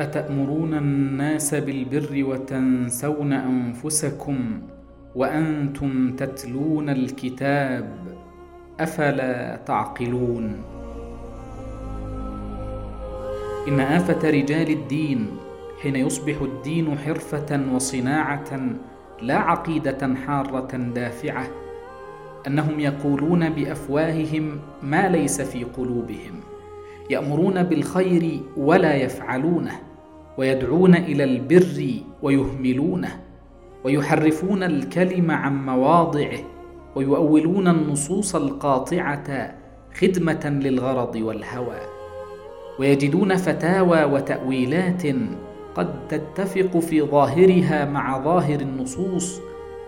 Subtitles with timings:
[0.00, 4.60] أتأمرون الناس بالبر وتنسون أنفسكم
[5.14, 8.16] وأنتم تتلون الكتاب
[8.80, 10.62] أفلا تعقلون؟
[13.68, 15.26] إن آفة رجال الدين
[15.82, 18.60] حين يصبح الدين حرفة وصناعة
[19.22, 21.46] لا عقيدة حارة دافعة
[22.46, 26.40] أنهم يقولون بأفواههم ما ليس في قلوبهم
[27.10, 29.93] يأمرون بالخير ولا يفعلونه.
[30.38, 31.90] ويدعون إلى البر
[32.22, 33.20] ويهملونه
[33.84, 36.38] ويحرفون الكلم عن مواضعه
[36.96, 39.54] ويؤولون النصوص القاطعة
[39.94, 41.80] خدمة للغرض والهوى
[42.78, 45.02] ويجدون فتاوى وتأويلات
[45.74, 49.40] قد تتفق في ظاهرها مع ظاهر النصوص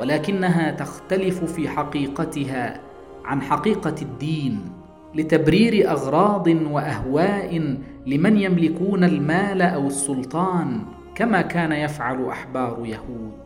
[0.00, 2.80] ولكنها تختلف في حقيقتها
[3.24, 4.83] عن حقيقة الدين.
[5.14, 10.80] لتبرير أغراض وأهواء لمن يملكون المال أو السلطان
[11.14, 13.44] كما كان يفعل أحبار يهود.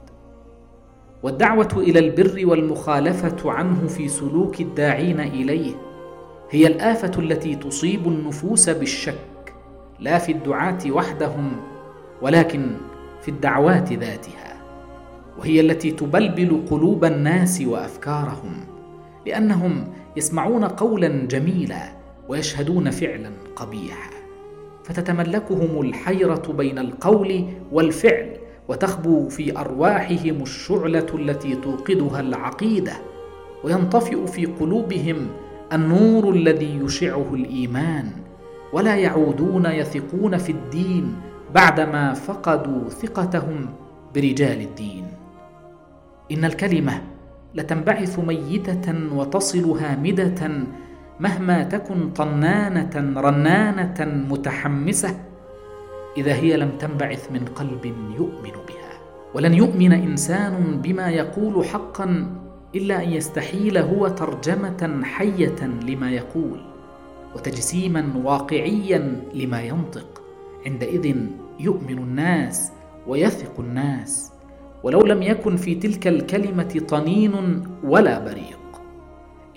[1.23, 5.75] والدعوة إلى البر والمخالفة عنه في سلوك الداعين إليه
[6.51, 9.55] هي الآفة التي تصيب النفوس بالشك
[10.01, 11.53] لا في الدعاة وحدهم
[12.23, 12.71] ولكن
[13.23, 14.57] في الدعوات ذاتها
[15.39, 18.78] وهي التي تبلبل قلوب الناس وأفكارهم.
[19.29, 19.85] لانهم
[20.17, 21.83] يسمعون قولا جميلا
[22.29, 24.11] ويشهدون فعلا قبيحا.
[24.85, 28.37] فتتملكهم الحيرة بين القول والفعل
[28.69, 32.93] وتخبو في أرواحهم الشعلة التي توقدها العقيدة
[33.65, 35.27] وينطفئ في قلوبهم
[35.73, 38.11] النور الذي يشعه الإيمان.
[38.73, 41.17] ولا يعودون يثقون في الدين
[41.55, 43.67] بعدما فقدوا ثقتهم
[44.15, 45.05] برجال الدين.
[46.33, 47.03] إن الكلمة
[47.55, 50.51] لتنبعث ميتة وتصل هامدة
[51.21, 55.21] مهما تكن طنانة رنانة متحمسة
[56.17, 57.85] إذا هي لم تنبعث من قلب
[58.17, 58.93] يؤمن بها.
[59.35, 62.27] ولن يؤمن إنسان بما يقول حقا
[62.75, 66.61] إلا أن يستحيل هو ترجمة حية لما يقول
[67.35, 70.23] وتجسيما واقعيا لما ينطق.
[70.67, 71.17] عندئذ
[71.61, 72.73] يؤمن الناس
[73.07, 74.33] ويثق الناس.
[74.83, 78.59] ولو لم يكن في تلك الكلمة طنين ولا بريق.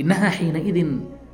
[0.02, 0.88] إنها حينئذ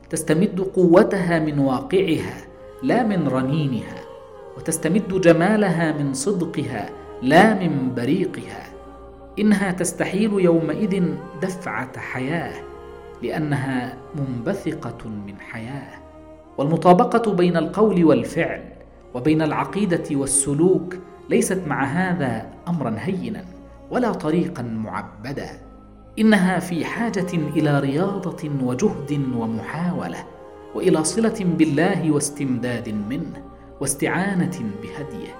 [0.09, 2.37] تستمد قوتها من واقعها
[2.83, 4.01] لا من رنينها
[4.57, 6.89] وتستمد جمالها من صدقها
[7.21, 8.63] لا من بريقها.
[9.39, 11.03] إنها تستحيل يومئذ
[11.41, 12.53] دفعة حياة
[13.23, 15.99] لأنها منبثقة من حياة.
[16.57, 18.63] والمطابقة بين القول والفعل
[19.13, 20.95] وبين العقيدة والسلوك
[21.29, 23.45] ليست مع هذا أمرا هينا.
[23.91, 25.49] ولا طريقا معبدا
[26.19, 30.17] إنها في حاجة إلى رياضة وجهد ومحاولة
[30.75, 33.43] وإلى صلة بالله واستمداد منه
[33.81, 35.35] واستعانة بهديه.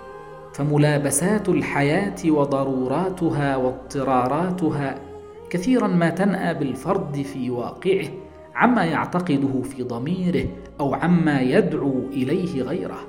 [0.53, 4.95] فملابسات الحياة وضروراتها واضطراراتها
[5.49, 8.07] كثيرا ما تنأى بالفرد في واقعه
[8.55, 10.45] عما يعتقده في ضميره
[10.79, 12.99] أو عما يدعو إليه غيره.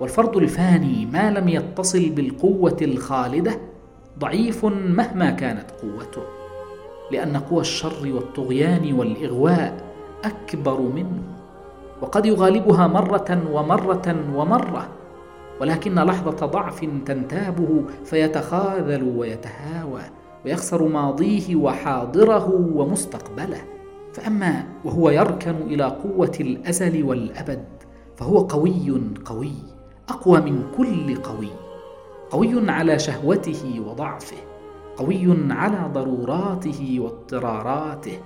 [0.00, 3.60] والفرد الفاني ما لم يتصل بالقوة الخالدة
[4.18, 6.22] ضعيف مهما كانت قوته
[7.12, 9.84] لأن قوى الشر والطغيان والإغواء
[10.24, 11.22] أكبر منه
[12.02, 14.88] وقد يغالبها مرة ومرة ومرة
[15.60, 20.02] ولكن لحظة ضعف تنتابه فيتخاذل ويتهاوى
[20.44, 23.60] ويخسر ماضيه وحاضره ومستقبله.
[24.12, 27.64] فأما وهو يركن إلى قوة الأزل والأبد
[28.16, 29.52] فهو قوي قوي
[30.08, 31.50] أقوى من كل قوي.
[32.30, 34.36] قوي على شهوته وضعفه
[34.96, 38.18] قوي على ضروراته واضطراراته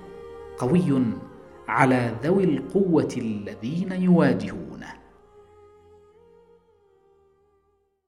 [0.57, 1.03] قوي
[1.67, 4.83] على ذوي القوة الذين يواجهون